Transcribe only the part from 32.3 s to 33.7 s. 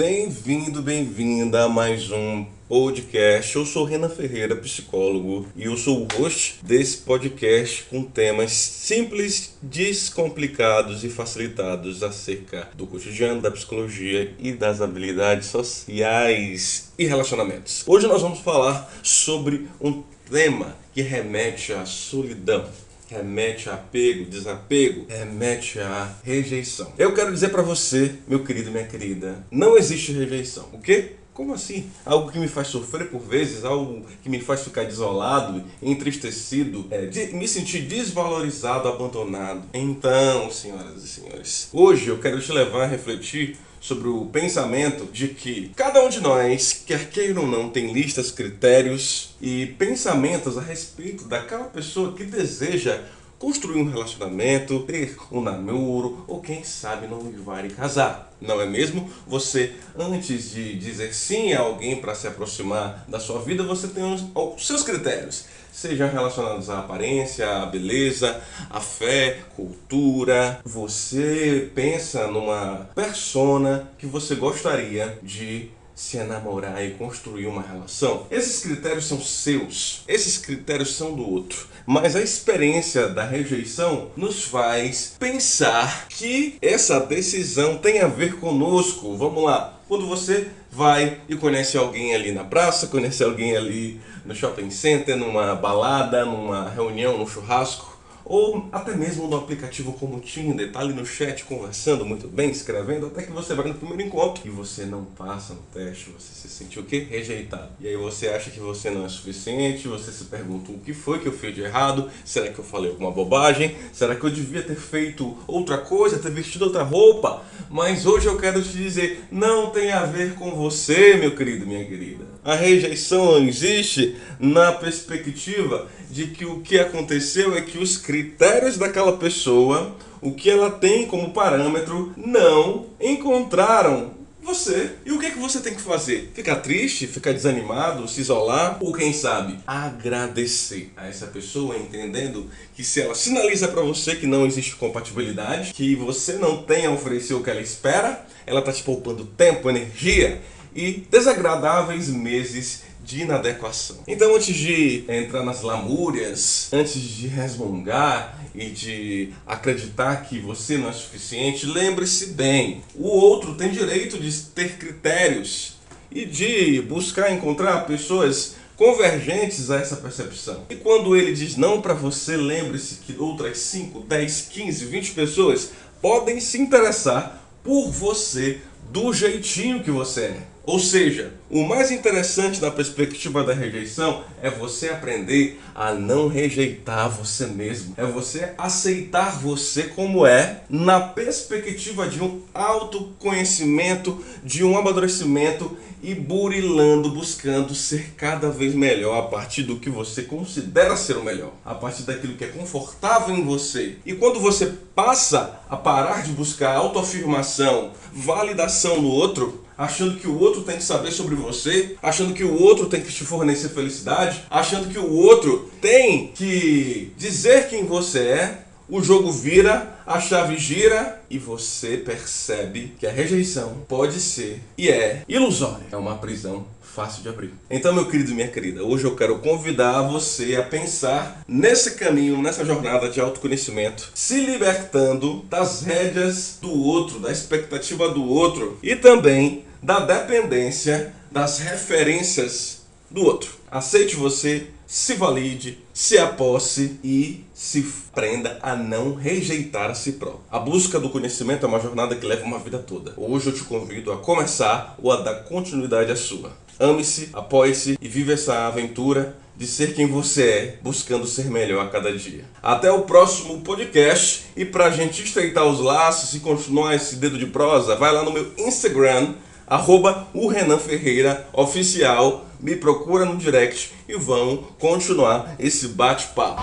que me faz sofrer por vezes,